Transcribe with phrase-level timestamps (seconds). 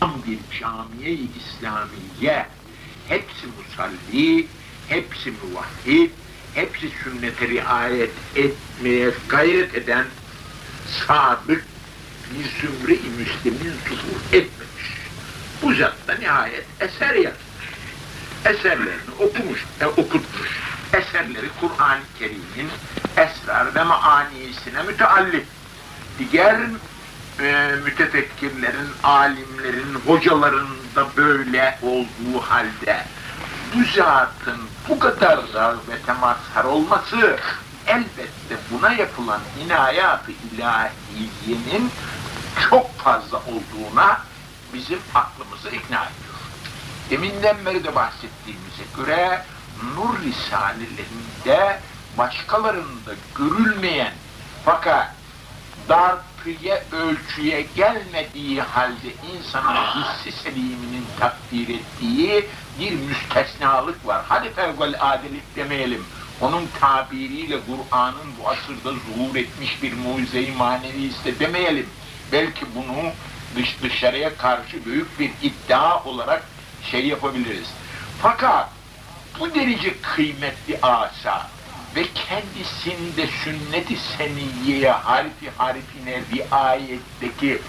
[0.00, 2.46] tam bir camiye-i İslamiye,
[3.08, 4.46] hepsi musalli,
[4.88, 6.10] hepsi muvahhid,
[6.54, 10.06] hepsi sünnete riayet etmeye gayret eden
[11.06, 11.64] sadık
[12.30, 14.98] bir zümre-i müslimin zuhur etmemiş.
[15.62, 17.48] Bu zat da nihayet eser yazmış.
[18.44, 20.60] Eserlerini okumuş, e, okutmuş.
[20.92, 22.68] Eserleri Kur'an-ı Kerim'in
[23.16, 25.46] esrar ve maanisine müteallik.
[26.18, 26.60] Diğer
[27.40, 33.04] e, mütefekkirlerin, alimlerin, hocaların da böyle olduğu halde
[33.74, 37.36] bu zatın bu kadar rağbete mazhar olması
[37.86, 41.90] elbette buna yapılan inayat-ı ilahiyenin
[42.70, 44.20] çok fazla olduğuna
[44.74, 46.38] bizim aklımızı ikna ediyor.
[47.10, 49.44] Deminden beri de bahsettiğimize göre
[49.96, 51.80] nur risalelerinde
[52.18, 54.12] başkalarında görülmeyen
[54.64, 55.14] fakat
[56.38, 62.46] dartıya ölçüye gelmediği halde insanın hissi seliminin takdir ettiği
[62.80, 64.22] bir müstesnalık var.
[64.28, 66.04] Hadi fevgal adelik demeyelim.
[66.40, 71.86] Onun tabiriyle Kur'an'ın bu asırda zuhur etmiş bir mucize-i manevisi de demeyelim.
[72.32, 73.10] Belki bunu
[73.56, 76.42] dış dışarıya karşı büyük bir iddia olarak
[76.90, 77.68] şey yapabiliriz.
[78.22, 78.68] Fakat
[79.40, 81.46] bu derece kıymetli asa
[81.96, 87.62] ve kendisinde sünnet-i seniyyeye harfi harfine riayetteki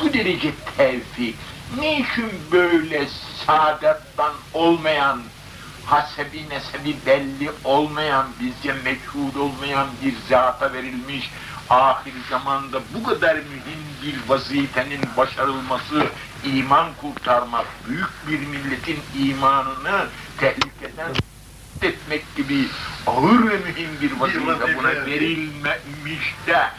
[0.00, 1.34] bu derece tevfik
[1.78, 3.08] niçin böyle
[3.46, 5.20] saadattan olmayan
[5.90, 11.30] hasebi nesebi belli olmayan, bizce meçhul olmayan bir zata verilmiş,
[11.70, 16.06] ahir zamanda bu kadar mühim bir vazifenin başarılması,
[16.44, 20.06] iman kurtarmak, büyük bir milletin imanını
[20.38, 21.12] tehlikeden
[21.84, 22.68] etmek gibi
[23.06, 26.70] ağır ve mühim bir vazife buna verilmemiş de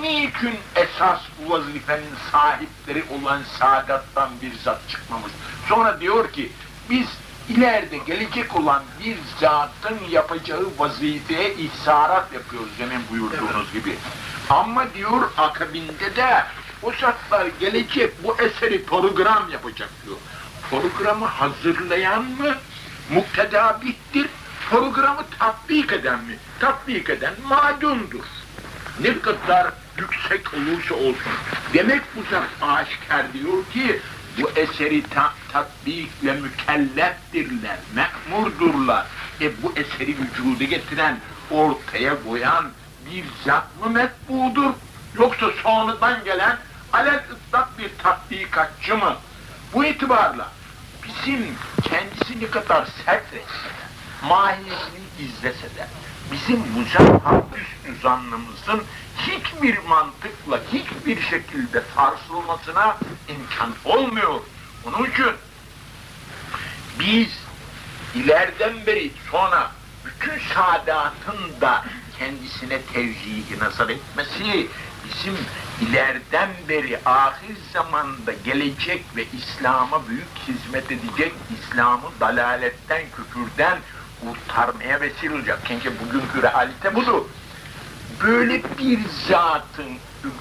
[0.00, 5.32] niçin esas bu vazifenin sahipleri olan saadattan bir zat çıkmamış?
[5.68, 6.52] Sonra diyor ki
[6.90, 7.06] biz
[7.48, 13.96] ileride gelecek olan bir zatın yapacağı vazifeye ihsarat yapıyoruz demin buyurduğunuz gibi.
[14.50, 16.44] Ama diyor akabinde de
[16.82, 20.16] o zatlar gelecek bu eseri program yapacak diyor.
[20.70, 22.54] Programı hazırlayan mı
[23.10, 24.28] muktedabittir,
[24.70, 26.36] programı tatbik eden mi?
[26.60, 28.24] Tatbik eden madumdur.
[29.00, 31.32] Ne kadar yüksek olursa olsun.
[31.74, 34.00] Demek bu zat aşikar diyor ki
[34.38, 39.06] bu eseri ta tatbikle mükelleftirler, me'murdurlar.
[39.40, 41.18] E bu eseri vücuda getiren,
[41.50, 42.70] ortaya koyan
[43.10, 44.72] bir zat mı metbudur?
[45.18, 46.58] Yoksa sonradan gelen
[46.92, 49.16] alel ıslak bir tatbikatçı mı?
[49.74, 50.48] Bu itibarla
[51.04, 51.46] bizim
[51.82, 53.68] kendisi ne kadar sert etse,
[54.22, 55.86] mahiyetini izlese de,
[56.32, 58.82] bizim zat üstü zannımızın
[59.18, 62.96] hiçbir mantıkla, hiçbir şekilde sarsılmasına
[63.28, 64.40] imkan olmuyor.
[64.86, 65.32] Onun için
[66.98, 67.28] biz
[68.14, 69.70] ileriden beri sonra
[70.04, 71.84] bütün saadatın da
[72.18, 74.68] kendisine tevcihi nazar etmesi,
[75.04, 75.36] bizim
[75.80, 83.78] ileriden beri ahir zamanda gelecek ve İslam'a büyük hizmet edecek, İslam'ı dalaletten, küfürden
[84.20, 85.58] kurtarmaya vesile olacak.
[85.68, 87.24] Çünkü bugünkü realite budur
[88.24, 88.98] böyle bir
[89.28, 89.98] zatın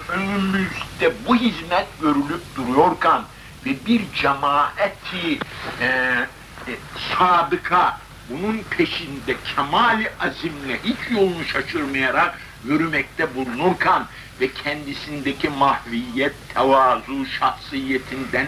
[0.10, 3.22] önümüzde bu hizmet görülüp duruyorken
[3.66, 5.40] ve bir cemaati
[5.82, 6.76] e, e,
[7.18, 14.04] sadıka bunun peşinde kemali azimle hiç yolunu şaşırmayarak yürümekte bulunurken
[14.42, 18.48] ve kendisindeki mahviyet, tevazu, şahsiyetinden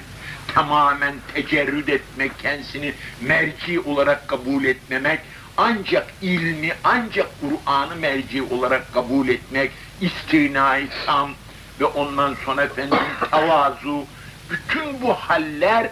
[0.54, 5.20] tamamen tecerrüt etmek, kendisini merci olarak kabul etmemek,
[5.58, 9.72] ancak ilmi, ancak Kur'an'ı merci olarak kabul etmek,
[10.02, 11.32] istinai tam
[11.80, 12.98] ve ondan sonra efendim
[13.32, 14.06] tavazu,
[14.50, 15.90] bütün bu haller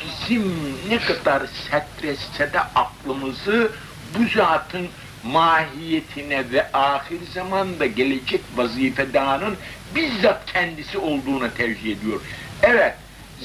[0.00, 3.72] bizim ne kadar setretse de aklımızı
[4.18, 4.88] bu zatın
[5.24, 9.56] mahiyetine ve ahir zamanda gelecek vazifedarın
[9.94, 12.20] bizzat kendisi olduğuna tercih ediyor.
[12.62, 12.94] Evet,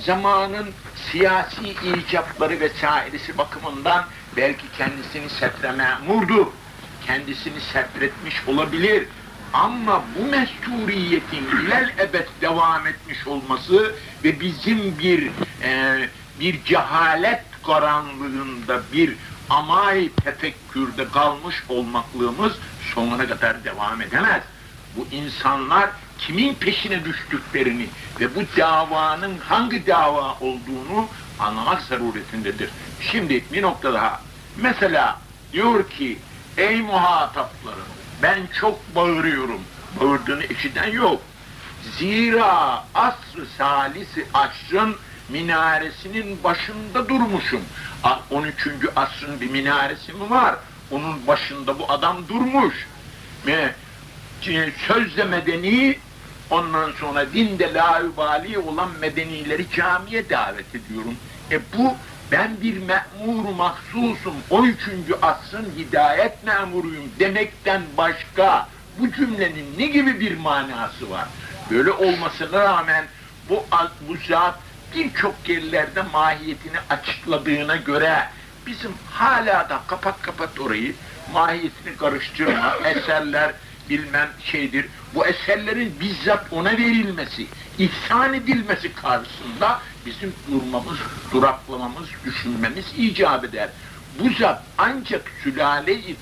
[0.05, 0.69] zamanın
[1.11, 4.05] siyasi icapları vesairesi bakımından
[4.37, 6.45] belki kendisini setre memurdur,
[7.05, 9.07] kendisini setretmiş olabilir.
[9.53, 15.31] Ama bu mesturiyetin ilel ebed devam etmiş olması ve bizim bir
[15.63, 15.99] e,
[16.39, 19.15] bir cehalet karanlığında bir
[19.49, 22.53] amay tefekkürde kalmış olmaklığımız
[22.93, 24.43] sonuna kadar devam edemez.
[24.95, 27.87] Bu insanlar kimin peşine düştüklerini
[28.19, 31.07] ve bu davanın hangi dava olduğunu
[31.39, 32.69] anlamak zaruretindedir.
[33.01, 34.21] Şimdi bir nokta daha.
[34.57, 35.19] Mesela
[35.53, 36.19] diyor ki,
[36.57, 37.87] ey muhataplarım,
[38.23, 39.61] ben çok bağırıyorum.
[39.99, 41.21] Bağırdığını işiten yok.
[41.97, 44.95] Zira asr salisi asrın
[45.29, 47.61] minaresinin başında durmuşum.
[48.03, 48.89] A- 13.
[48.95, 50.55] asrın bir minaresi mi var?
[50.91, 52.87] Onun başında bu adam durmuş.
[53.47, 53.73] E,
[54.87, 55.97] sözde medeni,
[56.49, 61.15] ondan sonra dinde laubali olan medenileri camiye davet ediyorum.
[61.51, 61.95] E bu
[62.31, 64.79] ben bir me'mur mahsusum, 13.
[65.21, 68.69] asrın hidayet memuruyum demekten başka
[68.99, 71.27] bu cümlenin ne gibi bir manası var?
[71.71, 73.05] Böyle olmasına rağmen
[73.49, 73.65] bu,
[74.09, 74.59] bu zat
[74.95, 78.29] birçok yerlerde mahiyetini açıkladığına göre
[78.67, 80.95] bizim hala da kapat kapat orayı
[81.33, 83.53] mahiyetini karıştırma eserler
[83.89, 84.85] bilmem şeydir.
[85.15, 87.47] Bu eserlerin bizzat ona verilmesi
[87.77, 90.97] ihsan edilmesi karşısında bizim durmamız
[91.31, 93.69] duraklamamız düşünmemiz icap eder.
[94.19, 96.15] Bu zat ancak sülale-i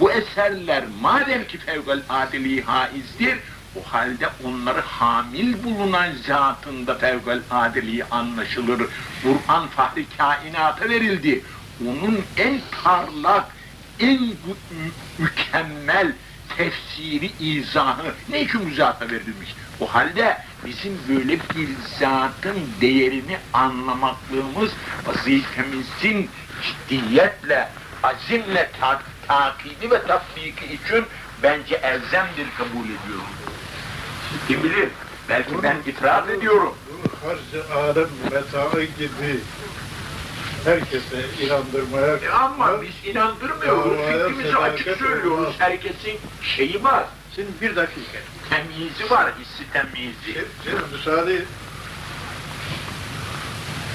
[0.00, 3.38] bu eserler madem ki fevgal adili haizdir
[3.74, 8.82] o halde onları hamil bulunan zatında fevgal adili anlaşılır.
[9.22, 11.44] Kur'an fahri kainata verildi.
[11.86, 13.44] Onun en parlak,
[14.00, 16.12] en mü- mükemmel
[16.56, 19.54] tefsiri, izahı ne için bu zata verilmiş?
[19.80, 21.68] O halde bizim böyle bir
[21.98, 24.70] zatın değerini anlamaklığımız
[25.06, 26.30] vazifemizin
[26.62, 27.68] ciddiyetle,
[28.02, 31.04] azimle ta takibi ve tatbiki için
[31.42, 33.47] bence elzemdir kabul ediyorum.
[34.48, 34.88] Kim bilir?
[35.28, 36.74] Belki ben itiraz ediyorum.
[36.90, 39.40] Bunu harcı alem metaı gibi
[40.64, 43.98] herkese inandırmaya E ama biz inandırmıyoruz.
[44.06, 45.54] Fikrimizi açık sadakat söylüyoruz.
[45.58, 47.04] Herkesin şeyi var.
[47.34, 48.18] Şimdi bir dakika.
[48.50, 50.16] Temyizi var, hissi temyizi.
[50.24, 51.42] Şimdi, şimdi müsaade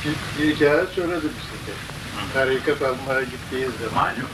[0.06, 1.74] bir, bir hikaye söyledim size.
[2.34, 4.30] Tarikat almaya gittiği zaman Malum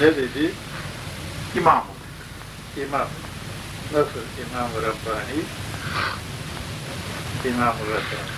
[0.00, 0.52] ne dedi?
[1.56, 1.84] İmam.
[2.76, 3.08] İmam.
[3.92, 5.42] Nasıl İmam-ı Rabbani?
[7.44, 8.36] İmam-ı Rabbani.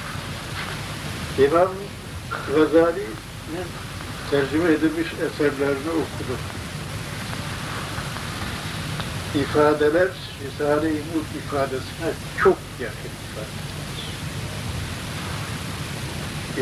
[1.38, 1.68] İmam
[2.54, 3.66] Gazali'nin
[4.30, 6.38] tercüme edilmiş eserlerini okudum.
[9.34, 10.08] İfadeler
[10.44, 12.10] Risale-i Mulk ifadesine
[12.42, 13.68] çok yakın ifadeler.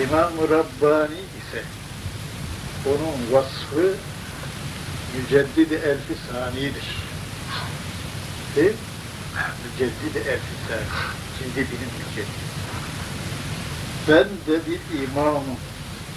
[0.04, 1.62] İmam-ı Rabbani ise
[2.86, 3.94] onun vasfı
[5.16, 7.05] müceddidi elfi sanidir.
[8.56, 8.62] Mi?
[9.64, 10.86] Müceddidi elfi sani.
[11.38, 12.46] Şimdi benim müceddidi.
[14.08, 15.44] Ben de bir imamım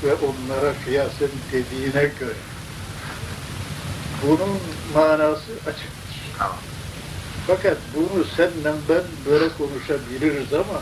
[0.04, 2.34] ve onlara kıyasen dediğine göre
[4.24, 4.60] bunun
[4.94, 6.16] manası açıktır.
[6.38, 6.58] Tamam.
[7.48, 10.82] Fakat bunu senle ben böyle konuşabiliriz ama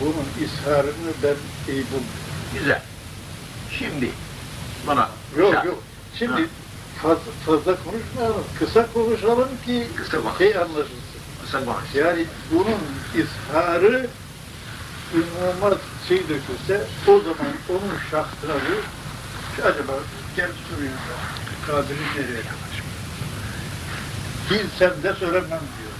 [0.00, 1.36] bunun isharını ben
[1.72, 2.28] iyi bulmuyorum.
[2.58, 2.82] Güzel.
[3.78, 4.10] Şimdi
[4.86, 5.82] bana Yok yok.
[6.18, 6.48] Şimdi Ha.
[7.02, 8.44] Fazla, fazla konuşmayalım.
[8.58, 10.38] Kısa konuşalım ki Kısa konuş.
[10.38, 11.20] şey anlaşılsın.
[11.42, 11.94] Kısa konuş.
[11.94, 12.80] Yani bunun
[13.14, 14.06] isharı
[15.14, 15.76] umuma
[16.08, 19.92] şey dökülse o zaman onun şahsına bir acaba
[20.36, 20.92] gel soruyor
[21.68, 22.82] kadri nereye kadar?
[24.50, 25.96] Bilsem de söylemem diyor.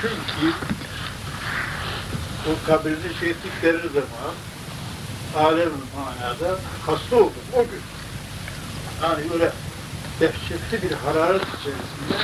[0.00, 0.52] Çünkü
[2.46, 4.34] o kabrini şey ettikleri zaman
[5.36, 7.93] alem manada hasta oldum o gün.
[9.02, 9.52] Yani böyle
[10.20, 12.16] dehşetli bir hararet içerisinde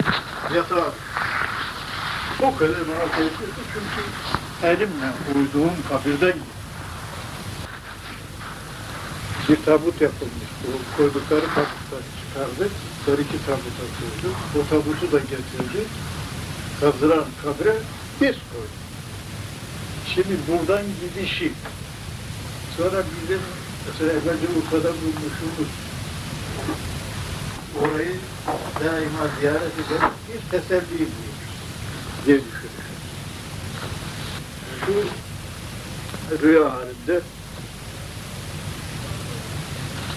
[0.56, 0.93] yatağa
[2.43, 4.02] o kadar bana tehlikeli çünkü
[4.67, 6.34] elimle uyduğum kabirden
[9.48, 10.50] bir tabut yapılmış.
[10.67, 12.72] O koydukları tabutları çıkardık.
[13.06, 14.36] Sonra iki tabuta koyduk.
[14.58, 15.89] O tabutu da getirdik.
[16.81, 17.77] Kazıran kabre
[18.20, 18.81] biz koyduk.
[20.15, 21.53] Şimdi buradan gidişi
[22.77, 23.41] sonra bizim
[23.86, 25.70] mesela evvelce Urfa'da bulmuşumuz
[27.79, 28.17] orayı
[28.84, 31.41] daima ziyaret ederek bir teselli buluyoruz
[32.27, 32.81] diye düşünüyorum.
[34.86, 37.20] Şu rüya halinde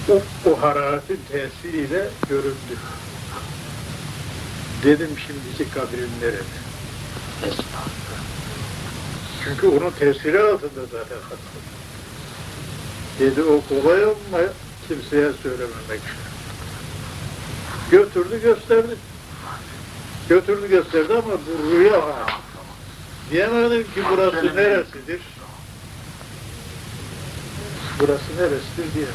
[0.09, 2.77] o, o hararetin tesiriyle göründü.
[4.83, 6.43] Dedim şimdiki kabrin nerede?
[9.43, 11.37] Çünkü onun tesiri altında zaten hasta.
[13.19, 14.39] Dedi o kolay ama
[14.87, 16.01] kimseye söylememek.
[17.91, 18.95] Götürdü gösterdi.
[20.29, 22.01] Götürdü gösterdi ama bu rüya.
[23.31, 25.21] Diyemedim ki burası neresidir?
[27.99, 29.05] Burası neresidir diye.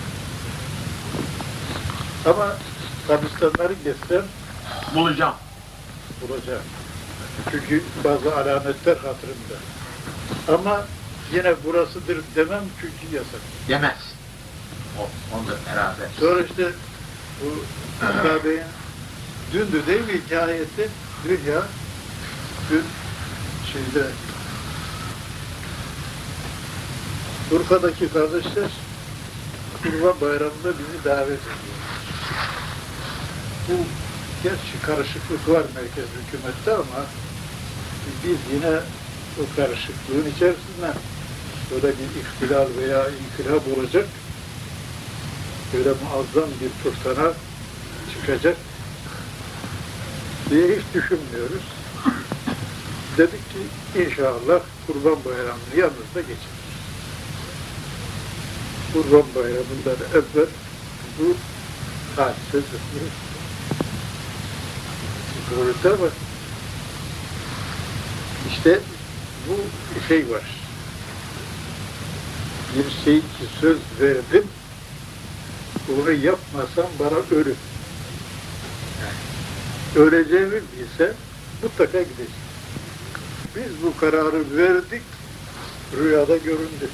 [2.26, 2.56] Ama
[3.08, 4.22] kabristanları geçsem
[4.94, 5.34] Bulacağım.
[6.20, 6.62] bulacağım.
[7.50, 9.56] Çünkü bazı alametler hatırımda.
[10.48, 10.84] Ama
[11.32, 13.40] yine burasıdır demem çünkü yasak.
[13.68, 13.96] Demez.
[14.98, 15.02] O,
[15.36, 16.08] onu da beraber.
[16.20, 16.72] Sonra işte
[17.42, 17.64] bu
[18.22, 18.62] Kabe'nin
[19.52, 20.88] dündü değil mi hikayeti?
[21.24, 21.62] Dün ya,
[22.70, 22.84] dün
[23.72, 24.06] şeyde
[27.52, 28.70] Urfa'daki kardeşler
[29.82, 31.78] Kurban Bayramı'nda bizi davet ediyor.
[33.68, 33.74] Bu
[34.42, 37.04] gerçi karışıklık var merkez hükümette ama
[38.24, 38.76] biz yine
[39.38, 40.94] o karışıklığın içerisinden
[41.70, 44.06] böyle bir ihtilal veya inkılap olacak
[45.74, 47.32] böyle muazzam bir fırtına
[48.12, 48.56] çıkacak
[50.50, 51.62] diye hiç düşünmüyoruz.
[53.18, 53.58] Dedik ki
[54.02, 56.58] inşallah Kurban Bayramı'nı yanımızda geçiririz.
[58.92, 60.48] Kurban Bayramı'ndan evvel
[61.18, 61.34] bu
[62.16, 63.12] hadise zıplıyor.
[65.50, 66.10] Doğrusu ama
[68.50, 68.80] işte
[69.48, 69.54] bu
[70.08, 70.42] şey var.
[72.76, 74.46] Bir şey ki söz verdim,
[75.96, 77.56] onu yapmasam bana ölüm.
[79.96, 81.14] Öleceğimi bilsem
[81.62, 82.30] mutlaka gideceğim.
[83.56, 85.02] Biz bu kararı verdik,
[85.98, 86.88] rüyada göründü.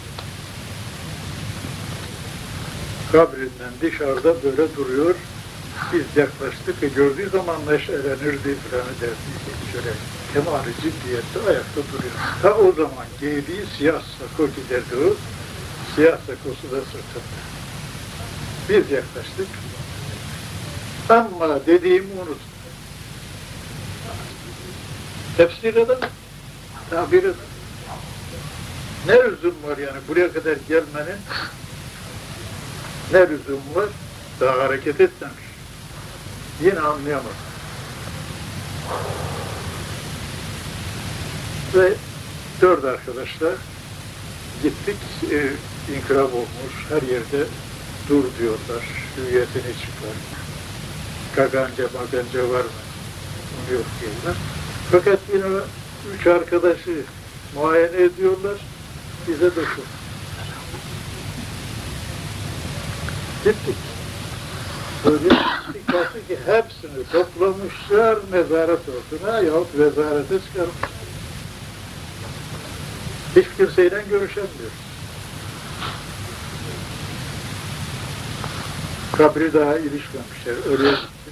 [3.12, 5.14] Kabrinden dışarıda böyle duruyor.
[5.92, 9.34] Biz yaklaştık ve gördüğü zaman neşelenirdi falan derdi.
[9.72, 9.90] Şöyle
[10.32, 12.14] kemali ciddiyette ayakta duruyor.
[12.42, 15.14] Ta o zaman giydiği siyah sako giderdi o.
[15.94, 17.53] Siyah sakosu da sırtında.
[18.68, 19.48] Biz yaklaştık.
[21.08, 22.40] Ama dediğimi unut.
[25.36, 26.10] Tefsir edemem.
[26.90, 27.34] Tabir edemem.
[29.06, 31.18] Ne lüzum var yani buraya kadar gelmenin?
[33.12, 33.88] Ne lüzum var?
[34.40, 35.44] Daha hareket etmemiş.
[36.62, 37.30] Yine anlayamadım.
[41.74, 41.92] Ve
[42.60, 43.54] dört arkadaşlar
[44.62, 44.96] gittik,
[45.32, 45.50] e,
[45.96, 47.46] inkılap olmuş, her yerde
[48.08, 48.84] dur diyorlar,
[49.16, 50.16] hüviyetini çıkar.
[51.36, 52.70] Kaganca maganca var mı?
[53.54, 54.36] Onu yok diyorlar.
[54.92, 55.60] Fakat yine
[56.14, 57.02] üç arkadaşı
[57.54, 58.58] muayene ediyorlar,
[59.28, 59.84] bize dokun.
[63.44, 63.76] Gittik.
[65.04, 70.90] Böyle çıktı ki hepsini toplamışlar nezaret ortuna yahut vezarete çıkarmışlar.
[73.36, 74.70] Hiç kimseyle görüşemiyor.
[79.16, 80.54] Kabri daha ilişmemişler.
[80.90, 81.30] Gitti.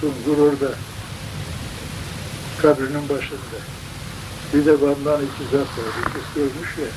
[0.00, 0.74] Sungur orada.
[2.62, 3.58] Kabrinin başında.
[4.54, 5.94] Bir de bandan iki zat var.
[6.00, 6.88] İkisi ölmüş ya.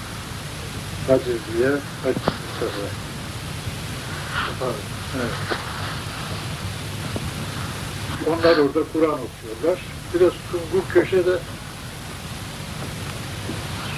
[1.07, 1.69] Hacı diye,
[2.03, 2.87] Hacı Mustafa.
[5.15, 5.31] Evet.
[8.27, 9.79] Onlar orada Kur'an okuyorlar.
[10.13, 11.39] Biraz Sungur köşede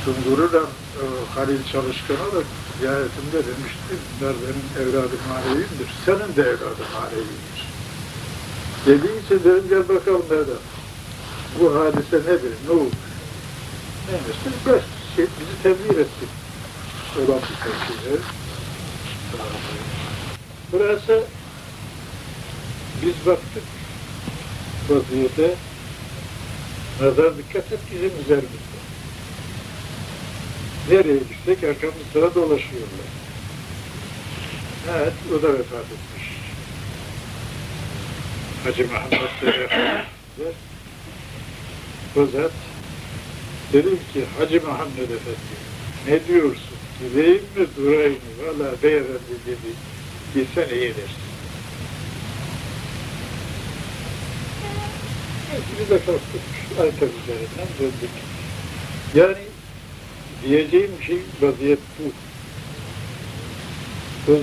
[0.05, 1.03] Sungur'u da e,
[1.35, 2.43] Halil Çalışkan'a da
[2.79, 6.85] ziyaretimde demişti, bunlar benim evladım manevimdir, senin de evladın.
[8.85, 10.51] Dediği için dedim gel bakalım nerede?
[11.59, 12.95] Bu hadise nedir, ne oldu?
[14.09, 14.53] Neymiştir?
[14.65, 14.83] Beş
[15.15, 16.25] şey, bizi tebliğ etti.
[17.17, 18.19] Olan bir tepkiler.
[20.71, 21.23] Burası
[23.01, 23.63] biz baktık
[24.89, 25.55] vaziyete
[27.01, 28.68] nazar dikkat et bizim üzerimizde.
[30.89, 33.09] Nereye gitsek arkamızda dolaşıyorlar.
[34.97, 36.29] Evet, o da vefat etmiş.
[38.63, 40.53] Hacı Muhammed Efendi
[42.15, 42.51] o zat
[43.73, 45.55] dedim ki Hacı Muhammed Efendi
[46.07, 46.77] ne diyorsun?
[46.99, 48.19] Gideyim mi durayım mı?
[48.47, 49.73] Valla beyefendi dedi.
[50.33, 51.29] Gitsen iyi dersin.
[55.79, 56.41] Biz de kalktık.
[56.81, 58.09] Ayta üzerinden döndük.
[59.15, 59.48] Yani
[60.43, 62.11] diyeceğim şey vaziyet bu.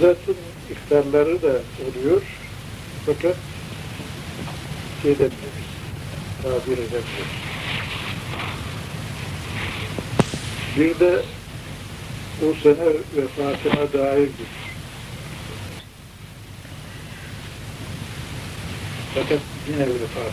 [0.00, 0.37] Zatın
[0.71, 2.23] iftarları da oluyor.
[3.07, 3.37] Fakat
[5.03, 5.67] şey demiyoruz.
[6.43, 7.47] Tabir edemiyoruz.
[10.76, 11.23] Bir de
[12.43, 12.87] o sene
[13.17, 14.67] vefatına dair bir
[19.15, 20.33] Fakat yine vefat.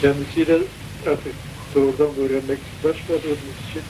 [0.00, 0.58] Kendisiyle
[1.06, 1.45] artık
[1.76, 3.82] doğrudan öğrenmek başladığımız için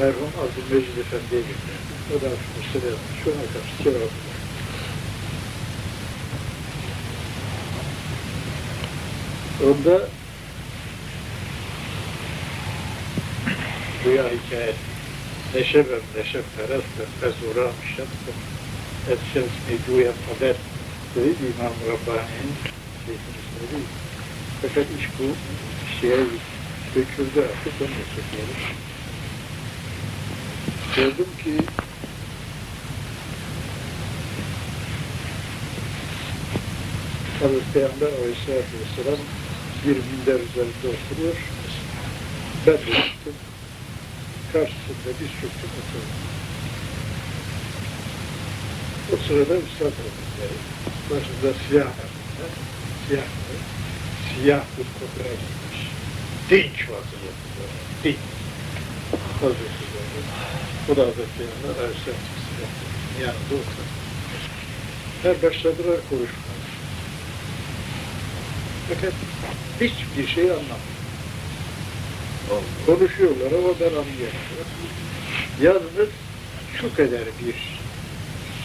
[0.00, 1.92] merhum Abdülmecid Efendi'ye gönderdi.
[2.10, 3.20] O da Müslüman yapmış.
[3.26, 4.36] Ona karşı cevap verdi.
[9.64, 10.08] Onda
[14.04, 14.78] rüya hikayesi
[15.54, 18.38] neşe ve neşe perest ve mezura şemsem
[19.10, 20.56] et şemsini güya kader
[21.14, 22.54] dedi İmam Rabbani'nin
[23.06, 23.86] şeyhini söyledi.
[24.62, 25.24] Fakat iş bu
[26.00, 26.55] şeye döküldü
[26.96, 27.48] onu da
[28.14, 28.56] söyleyelim.
[30.96, 31.64] Gördüm ki
[37.40, 39.18] Hazreti Peygamber Aleyhisselatü Vesselam
[39.86, 41.36] bir minder üzerinde oturuyor.
[42.66, 43.34] Ben de gittim.
[44.52, 46.16] karşısında bir çocuk oturdu.
[49.12, 50.58] O sırada Üstad Hazretleri
[51.10, 51.88] başında siyah
[53.08, 53.24] siyah
[54.34, 55.65] siyah bir kopya.
[56.50, 57.74] Dinç vaziyette,
[58.04, 58.16] dinç.
[59.40, 59.86] Hazretleri.
[60.92, 62.36] O da Hazretleri'nin aristokratik
[63.20, 63.86] yanında oturdu.
[65.22, 66.56] Her başladılar konuşmaya.
[68.88, 69.12] Fakat
[69.80, 70.96] hiçbir şey anlamadım.
[72.86, 74.36] Konuşuyorlar ama ben anlayamıyorum.
[75.62, 76.08] Yalnız
[76.80, 77.54] şu kadar bir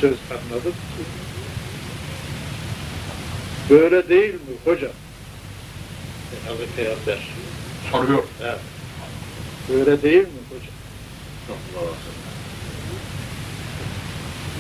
[0.02, 0.74] söz anladım.
[3.70, 4.92] Böyle değil mi hocam?
[6.48, 7.20] Hazreti Peygamber.
[7.92, 8.24] Soruyor.
[8.42, 8.60] Evet.
[9.70, 10.74] Böyle değil mi hocam?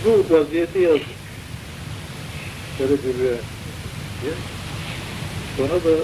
[0.05, 1.05] Bu vaziyeti yazdık.
[2.79, 3.37] Böyle bir rüya.
[4.21, 4.33] diye.
[5.57, 6.03] Sonra da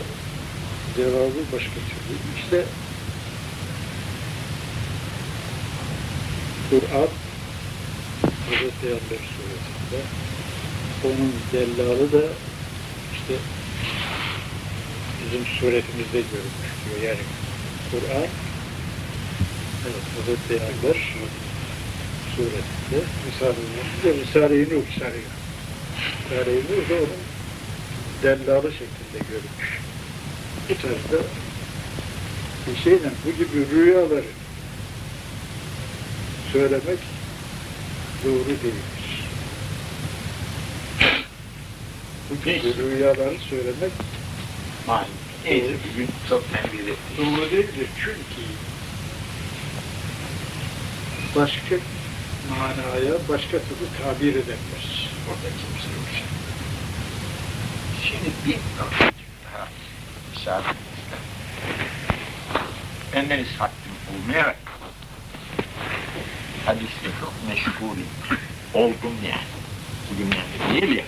[0.98, 2.18] cevabı başka türlü.
[2.44, 2.66] İşte
[6.70, 7.08] Kur'an
[8.50, 10.02] Hazreti Peygamber suresinde
[11.04, 12.26] onun dellalı da
[13.14, 13.34] işte
[15.28, 17.10] bizim suretimizde görülmüş diyor.
[17.10, 17.24] Yani
[17.92, 18.28] Kur'an
[19.84, 20.98] evet, Hazreti Peygamber
[22.36, 24.84] suresinde Risale-i Nur, Risale-i Nur, Nur.
[26.26, 27.22] Risale-i Nur da onun
[28.24, 29.80] dellalı şeklinde görülmüş.
[30.70, 31.28] Bu tarzda
[32.68, 34.24] bir şeyle bu gibi rüyaları
[36.54, 37.00] söylemek
[38.24, 39.28] doğru değildir.
[42.30, 43.92] Bu gibi rüyaları söylemek
[44.88, 45.17] Malum.
[45.50, 46.98] Neyse bugün çok tembih ettik.
[47.18, 47.88] doğru değildir.
[48.04, 48.42] Çünkü
[51.36, 51.76] başka
[52.50, 55.08] manaya başka türlü tabir edemez.
[55.30, 56.08] Orada kimse yok.
[58.04, 59.12] Şimdi bir nokta
[59.46, 59.68] daha
[60.32, 61.18] müsaadenizle.
[63.14, 64.58] Bendeniz haddim olmayarak
[66.66, 68.08] hadisle çok meşgulüm.
[68.74, 69.48] Oldum yani.
[70.12, 71.06] Bugün yani değil ya.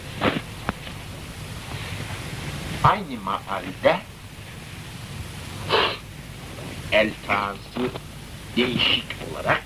[2.83, 3.99] Aynı maalde
[6.91, 7.89] elfazı
[8.55, 9.63] değişik olarak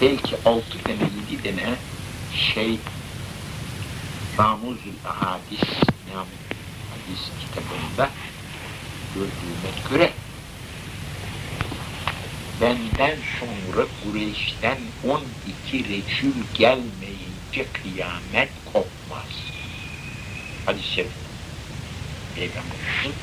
[0.00, 1.76] belki altı tane yedi tane
[2.54, 2.78] şey
[4.38, 5.68] Ramuzül Ahadis
[6.14, 6.36] yani
[6.90, 8.10] hadis kitabında
[9.14, 10.12] gördüğüme göre
[12.60, 19.28] benden sonra Kureyş'ten 12 recül gelmeyince kıyamet kopmaz.
[20.66, 21.29] Hadis-i şerif.
[22.40, 23.14] Peygamberimizin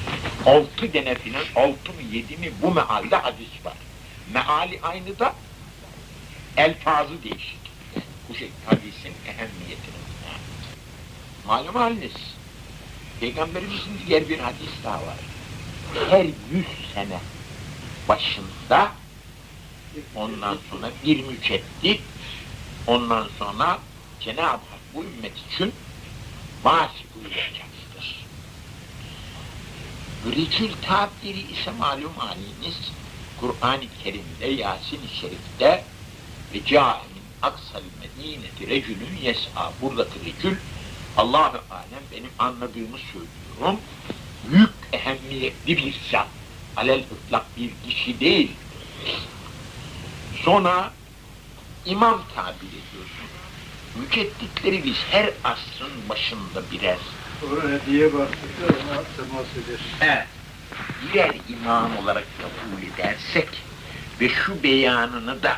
[0.45, 0.91] altı
[1.23, 3.73] filan, altı mı yedi mi bu mealde hadis var.
[4.33, 5.35] Meali aynı da
[6.57, 7.59] elfazı değişik.
[8.29, 9.97] Bu şey hadisin ehemmiyetini.
[11.47, 12.13] Malum haliniz.
[13.19, 15.17] Peygamberimizin diğer bir hadis daha var.
[16.09, 17.19] Her yüz sene
[18.09, 18.91] başında
[20.15, 22.01] ondan sonra bir müceddit
[22.87, 23.79] ondan sonra
[24.19, 25.73] Cenab-ı Hak bu ümmet için
[26.63, 27.66] vaaz buyuracaktır.
[30.35, 32.91] Ricül tabiri ise malum haliniz
[33.39, 35.83] Kur'an-ı Kerim'de Yasin-i Şerif'te
[36.53, 40.55] ve câemin aksal medineti recülün yes'a buradaki recül
[41.17, 43.79] Allah-u Alem benim anladığımı söylüyorum.
[44.49, 46.27] Büyük ehemmiyetli bir zat.
[46.75, 48.51] Alel ıtlak bir kişi değil.
[50.43, 50.93] Sonra
[51.85, 53.27] imam tabir ediyorsun.
[53.95, 56.97] Mücedditleri biz her asrın başında birer
[57.41, 59.79] Hediye bahsediyor ona temas eder.
[60.01, 60.27] Evet.
[61.13, 63.47] Birer imam olarak kabul edersek
[64.21, 65.57] ve şu beyanını da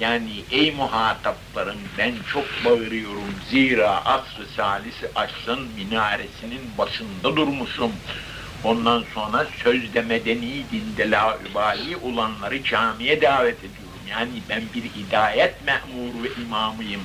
[0.00, 7.92] yani ey muhataplarım ben çok bağırıyorum zira asr-ı salisi asrın minaresinin başında durmuşum.
[8.64, 13.88] Ondan sonra sözde medeni dinde laübali olanları camiye davet ediyorum.
[14.10, 17.00] Yani ben bir hidayet memuru ve imamıyım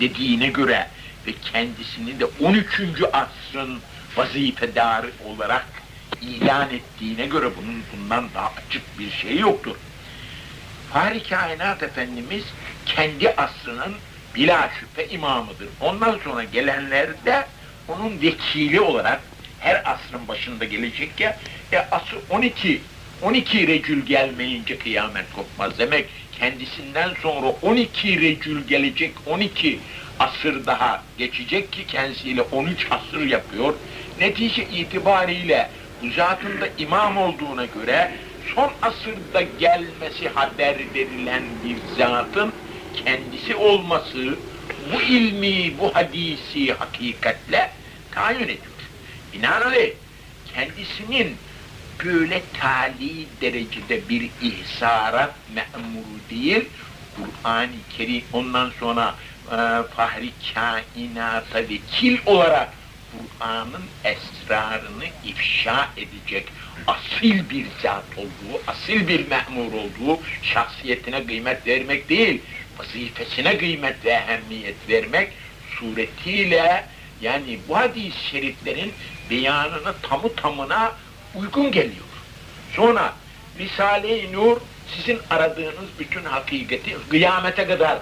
[0.00, 0.88] dediğine göre
[1.28, 2.66] ve kendisini de 13.
[3.12, 3.80] asrın
[4.16, 5.66] vazifedarı olarak
[6.22, 9.76] ilan ettiğine göre bunun bundan daha açık bir şey yoktur.
[10.92, 12.44] Fahri Kainat Efendimiz
[12.86, 13.94] kendi asrının
[14.34, 15.68] bila şüphe imamıdır.
[15.80, 17.46] Ondan sonra gelenler de
[17.88, 19.20] onun vekili olarak
[19.60, 21.38] her asrın başında gelecek ya,
[21.72, 22.80] e asr 12,
[23.22, 26.06] 12 recül gelmeyince kıyamet kopmaz demek.
[26.38, 29.78] Kendisinden sonra 12 recül gelecek, 12
[30.18, 33.74] asır daha geçecek ki kendisiyle 13 asır yapıyor.
[34.20, 35.70] Netice itibariyle
[36.02, 38.12] bu zatın da imam olduğuna göre
[38.54, 42.52] son asırda gelmesi haber verilen bir zatın
[43.04, 44.36] kendisi olması
[44.92, 47.70] bu ilmi, bu hadisi hakikatle
[48.10, 48.58] tayin ediyor.
[49.32, 49.92] Binaenaleyh
[50.54, 51.36] kendisinin
[52.04, 56.64] böyle tali derecede bir ihsarat memuru değil,
[57.16, 59.14] Kur'an-ı Kerim ondan sonra
[59.96, 62.68] fahri kainata vekil olarak
[63.12, 66.46] Kur'an'ın esrarını ifşa edecek
[66.86, 72.42] asil bir zat olduğu, asil bir memur olduğu, şahsiyetine kıymet vermek değil,
[72.78, 75.32] vazifesine kıymet ve ehemmiyet vermek
[75.78, 76.84] suretiyle
[77.20, 78.92] yani bu hadis-i şeriflerin
[79.30, 80.92] beyanını tamı tamına
[81.34, 82.04] uygun geliyor.
[82.76, 83.14] Sonra
[83.58, 84.56] Risale-i Nur
[84.96, 87.98] sizin aradığınız bütün hakikati kıyamete kadar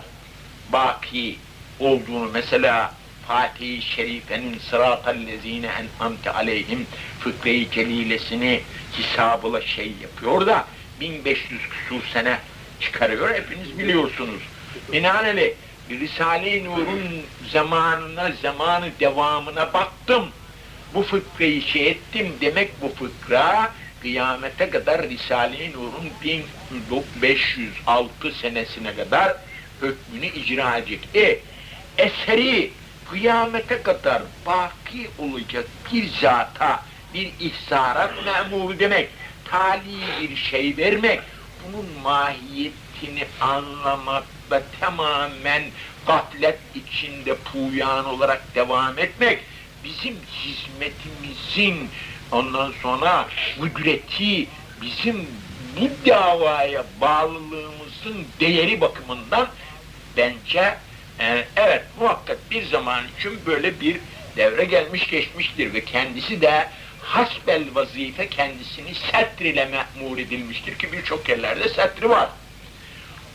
[0.73, 1.37] baki
[1.81, 2.95] olduğunu mesela
[3.29, 6.87] Fatih-i Şerife'nin sıratallezine en'amte aleyhim
[7.21, 8.61] fıkre-i celilesini
[8.93, 10.65] hesabıyla şey yapıyor da
[11.01, 12.39] 1500 küsur sene
[12.81, 14.43] çıkarıyor hepiniz biliyorsunuz.
[14.93, 15.55] Binaenaleyh
[15.91, 20.29] Risale-i Nur'un zamanına, zamanı devamına baktım.
[20.95, 29.37] Bu fıkrayı şey ettim demek bu fıkra kıyamete kadar Risale-i Nur'un 1506 senesine kadar
[29.83, 31.09] hükmünü icra edecek.
[31.15, 31.39] E,
[31.99, 32.71] eseri
[33.11, 36.83] kıyamete kadar baki olacak bir zata
[37.15, 39.09] bir ihsarat memuru demek,
[39.45, 41.21] tali bir şey vermek,
[41.65, 45.63] bunun mahiyetini anlamakla tamamen
[46.07, 49.39] gaflet içinde puyan olarak devam etmek,
[49.85, 51.89] bizim hizmetimizin
[52.33, 53.29] ondan sonra
[53.61, 54.47] kudreti,
[54.83, 55.27] bizim
[55.81, 59.49] bu davaya bağlılığımızın değeri bakımından
[60.17, 60.79] bence
[61.21, 63.97] e, evet muhakkak bir zaman için böyle bir
[64.37, 66.69] devre gelmiş geçmiştir ve kendisi de
[67.03, 72.29] hasbel vazife kendisini setr ile memur edilmiştir ki birçok yerlerde setri var.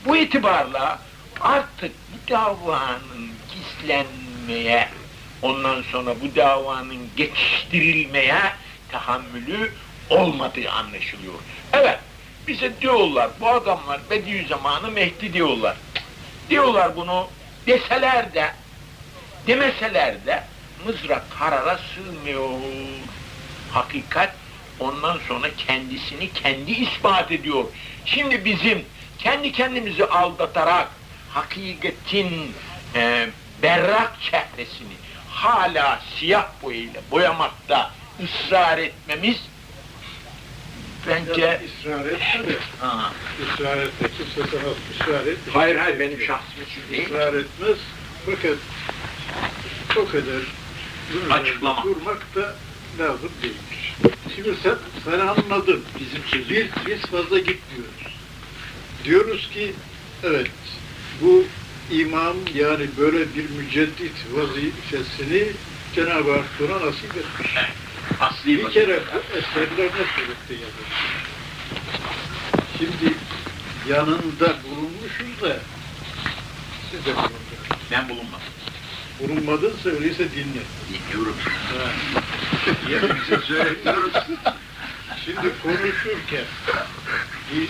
[0.06, 1.00] Bu itibarla
[1.42, 4.90] artık bu davanın gizlenmeye,
[5.42, 8.42] ondan sonra bu davanın geçiştirilmeye
[8.92, 9.72] tahammülü
[10.10, 11.34] olmadığı anlaşılıyor.
[11.74, 12.00] Evet,
[12.48, 15.78] bize diyorlar, bu adamlar Bediüzzaman'ı Mehdi diyorlar.
[16.52, 17.28] Diyorlar bunu
[17.68, 18.52] deseler de,
[19.48, 20.44] demeseler de
[20.86, 22.50] mızrak karara sığmıyor.
[23.72, 24.36] Hakikat
[24.80, 27.64] ondan sonra kendisini kendi ispat ediyor.
[28.06, 28.86] Şimdi bizim
[29.18, 30.88] kendi kendimizi aldatarak
[31.34, 32.54] hakikatin
[32.96, 33.30] e,
[33.64, 34.94] berrak çehresini
[35.30, 37.92] hala siyah boyayla boyamakta
[38.24, 39.38] ısrar etmemiz
[41.08, 41.62] bence...
[41.66, 43.14] Israr etme de, Ha.
[43.54, 45.54] ısrar etme, kimse sana ısrar etme.
[45.54, 47.06] Hayır hayır benim şahsım için değil.
[47.06, 47.78] Israr etmez.
[48.26, 48.58] Fakat
[49.98, 50.42] o kadar
[51.40, 51.84] Açıklama.
[51.84, 52.56] durmak da
[53.00, 53.94] lazım değilmiş.
[54.36, 55.84] Şimdi sen, sen anladın.
[56.00, 56.50] Bizim sözümüz.
[56.50, 58.18] Biz, biz fazla gitmiyoruz.
[59.04, 59.74] Diyoruz ki,
[60.24, 60.48] evet,
[61.22, 61.44] bu
[61.92, 65.48] imam yani böyle bir müceddit vazifesini
[65.96, 67.56] Cenab-ı Hak ona nasip etmiş.
[68.20, 71.02] Asli Bir kere bu eserler ne surette yazılmış?
[72.78, 73.14] Şimdi
[73.90, 75.60] yanında bulunmuşuz da
[76.92, 77.82] siz de bulundunuz.
[77.92, 78.42] Ben bulunmadım.
[79.20, 80.62] Bulunmadınsa öyleyse dinle.
[80.90, 81.36] Dinliyorum.
[82.90, 84.14] Yerimize söyletiyoruz.
[85.26, 86.46] Şimdi konuşurken
[87.54, 87.70] bir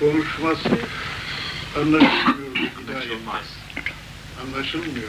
[0.00, 0.68] konuşması
[1.76, 2.70] anlaşılmıyor.
[2.88, 3.44] Anlaşılmaz.
[4.42, 5.08] Anlaşılmıyor.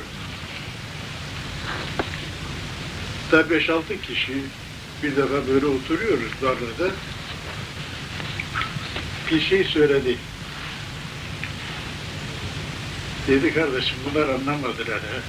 [3.32, 4.34] Da 5-6 kişi
[5.04, 6.94] bir defa böyle oturuyoruz darlada.
[9.32, 10.18] Bir şey söyledi.
[13.28, 15.20] Dedi kardeşim bunlar anlamadılar ha.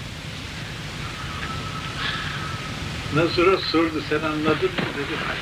[3.12, 5.18] Ondan sonra sordu sen anladın mı dedim.
[5.28, 5.34] "Ha."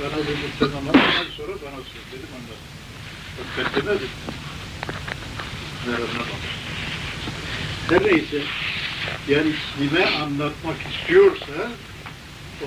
[0.00, 2.64] Bana dedi sen anlamadın sonra bana sor dedim anladım.
[3.38, 4.08] Bak ben demedim.
[5.86, 6.40] Ben anlamadım.
[8.08, 8.42] Neyse
[9.28, 11.70] yani kime anlatmak istiyorsa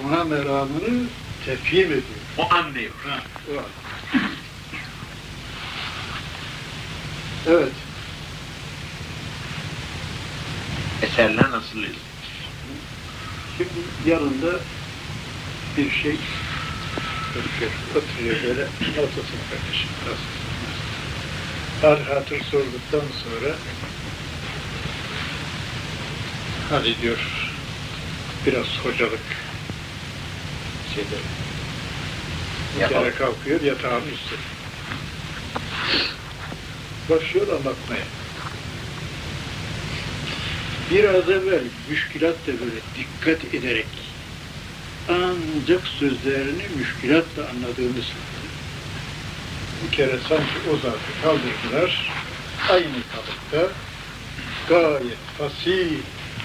[0.01, 1.07] ona meramını
[1.45, 2.03] tefhim ediyor.
[2.37, 2.91] O anlıyor.
[3.07, 3.61] Ha, o.
[7.47, 7.71] Evet.
[11.01, 11.97] Eserler nasıl yazılır?
[13.57, 14.59] Şimdi yanında
[15.77, 16.15] bir şey
[17.95, 18.61] oturuyor böyle.
[18.81, 19.89] Nasılsın kardeşim?
[20.03, 20.43] Nasılsın?
[21.81, 23.55] Hal hatır sorduktan sonra
[26.69, 27.17] hadi diyor
[28.45, 29.19] biraz hocalık
[30.95, 31.15] şeyde
[32.79, 34.35] bir kere kalkıyor yatağın üstü.
[37.09, 38.05] Başlıyor anlatmaya.
[40.91, 43.87] Biraz evvel müşkilatla böyle dikkat ederek
[45.09, 48.47] ancak sözlerini müşkilatla anladığını söyledi.
[49.83, 52.11] Bir kere sanki o zatı kaldırdılar.
[52.69, 53.73] Aynı kalıpta
[54.69, 55.89] gayet fasih,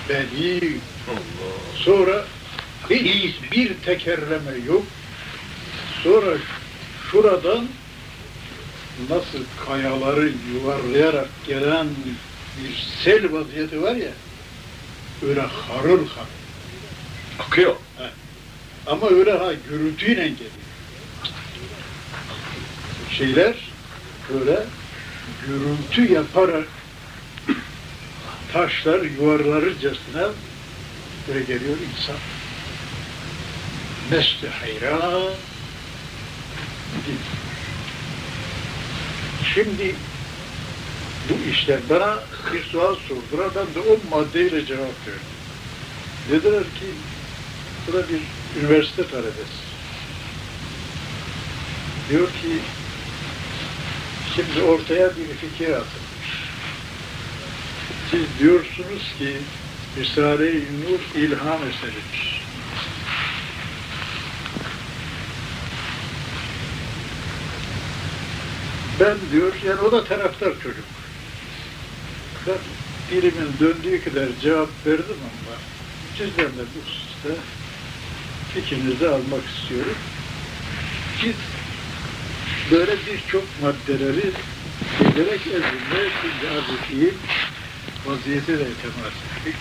[0.08, 0.78] bedi,
[1.74, 2.24] sonra
[2.90, 4.84] hiç bir tekerreme yok.
[6.02, 6.36] Sonra
[7.10, 7.66] şuradan
[9.10, 11.86] nasıl kayaları yuvarlayarak gelen
[12.62, 14.10] bir sel vaziyeti var ya,
[15.28, 16.06] öyle harıl harıl.
[17.38, 17.76] Akıyor.
[18.86, 20.50] Ama öyle ha gürültüyle geliyor.
[23.18, 23.54] Şeyler
[24.32, 24.62] böyle
[25.46, 26.68] gürültü yaparak
[28.52, 30.30] taşlar yuvarlarırcasına
[31.28, 32.16] böyle geliyor insan.
[34.10, 35.32] Mesle hayran.
[39.54, 39.94] Şimdi
[41.28, 42.18] bu işler bana
[42.52, 43.50] bir sual sordular.
[43.56, 45.20] Ben de o maddeyle cevap verdim.
[46.30, 46.86] Dediler ki
[47.86, 48.20] bu da bir
[48.60, 49.68] üniversite talebesi.
[52.10, 52.58] Diyor ki
[54.36, 56.28] şimdi ortaya bir fikir atılmış.
[58.10, 59.36] Siz diyorsunuz ki
[59.98, 62.37] Risale-i Nur ilham eseridir.
[69.00, 70.84] Ben diyor, yani o da taraftar çocuk.
[72.46, 72.58] Ben
[73.10, 75.56] dilimin döndüğü kadar cevap verdim ama
[76.16, 77.28] sizden de bu hususta
[78.54, 79.96] fikrinizi almak istiyorum.
[81.22, 81.34] Biz
[82.70, 84.30] böyle birçok maddeleri
[84.98, 87.14] giderek ezilme, şimdi azizliğin
[88.06, 89.54] vaziyete de temas ettik.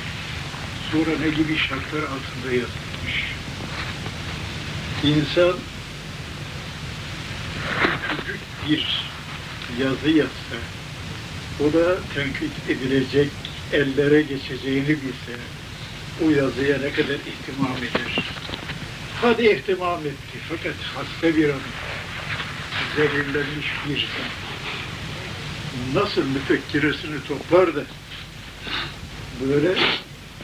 [0.91, 3.33] Sonra ne gibi şartlar altında yazılmış.
[5.03, 5.53] İnsan
[8.09, 9.06] küçük bir
[9.83, 10.57] yazı yazsa,
[11.59, 13.29] o da tenkit edilecek,
[13.73, 15.37] ellere geçeceğini bilse,
[16.25, 18.23] o yazıya ne kadar ihtimam eder.
[19.21, 21.59] Hadi ihtimam etti fakat hasta bir adam,
[22.95, 24.07] zehirlenmiş bir.
[25.93, 27.83] Nasıl müfekkiresini toplar da
[29.47, 29.73] böyle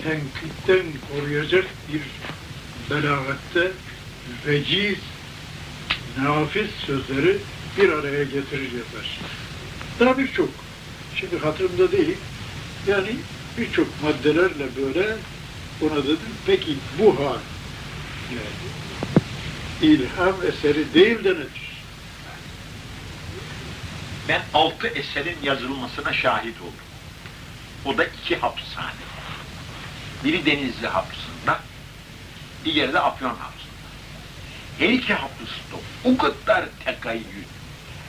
[0.03, 2.01] tenkitten koruyacak bir
[2.89, 3.71] belagatte
[4.47, 4.97] veciz,
[6.17, 7.37] nafiz sözleri
[7.77, 9.19] bir araya getirir yazar.
[9.99, 10.49] Daha birçok,
[11.15, 12.17] şimdi hatırımda değil,
[12.88, 13.15] yani
[13.57, 15.15] birçok maddelerle böyle
[15.81, 17.39] ona dedim, peki bu hal
[18.31, 18.73] yani
[19.81, 21.73] ilham eseri değil de nedir?
[24.27, 26.73] Ben altı eserin yazılmasına şahit oldum.
[27.86, 29.03] O da iki hapishane.
[30.23, 31.59] Biri Denizli hapsında,
[32.65, 33.73] diğeri de Afyon hapsında.
[34.79, 37.43] Her iki hapiste o kadar tekayyül,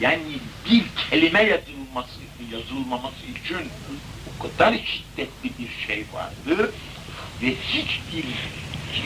[0.00, 0.22] yani
[0.70, 2.20] bir kelime yazılması,
[2.52, 3.68] yazılmaması için
[4.38, 6.72] o kadar şiddetli bir şey vardı
[7.42, 8.24] ve hiçbir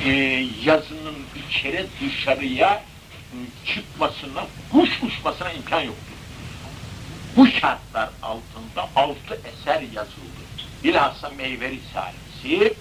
[0.05, 0.11] e,
[0.65, 1.17] yazının
[1.49, 2.83] içeri dışarıya
[3.67, 6.13] çıkmasına, kuş uçmasına imkan yoktu.
[7.37, 10.49] Bu şartlar altında altı eser yazıldı.
[10.85, 12.75] Bilhassa Meyve Risalesi,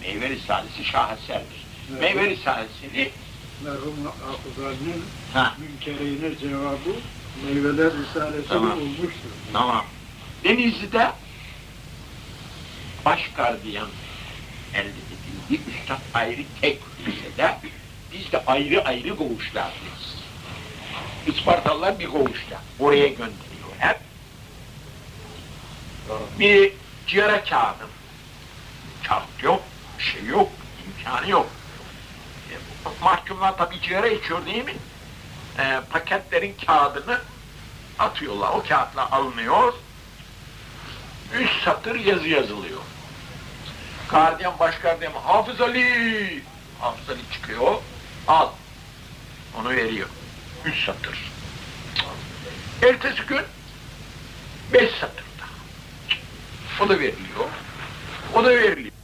[0.00, 1.66] Meyve Risalesi şaheserdir.
[1.90, 2.00] Evet.
[2.00, 3.10] Meyve Risalesi'ni
[3.64, 3.94] Merhum
[4.26, 6.96] Hafızlar'ın ha, münkerine cevabı
[7.44, 8.72] meyveler risalesi Tamam.
[8.72, 9.12] olmuştur.
[9.52, 9.84] tamam.
[10.44, 11.12] Denizli'de
[13.04, 13.88] baş gardiyan
[14.74, 15.62] elde edildi.
[15.70, 17.58] Üstad ayrı tek lisede,
[18.12, 20.18] biz de ayrı ayrı koğuşlardayız.
[21.26, 22.62] Ispartalılar bir koğuşta.
[22.78, 24.00] Oraya gönderiyor hep.
[26.38, 26.72] Bir
[27.06, 27.86] cigara kağıdı.
[29.08, 29.62] Kağıt yok,
[29.98, 30.48] bir şey yok,
[30.86, 31.50] imkanı yok.
[33.02, 34.74] Mahkumlar tabii cigara içiyor değil mi?
[35.58, 37.20] E, paketlerin kağıdını
[37.98, 38.48] atıyorlar.
[38.48, 39.74] O kağıtla alınıyor.
[41.34, 42.80] Üç satır yazı yazılıyor.
[44.10, 46.42] Gardiyan baş gardiyan Hafız Ali.
[46.80, 47.74] Hafız Ali çıkıyor.
[48.28, 48.48] Al.
[49.60, 50.08] Onu veriyor.
[50.64, 51.32] Üç satır.
[52.82, 53.42] Ertesi gün
[54.72, 56.84] beş satır daha.
[56.84, 57.48] O da veriliyor.
[58.34, 58.97] O da veriliyor.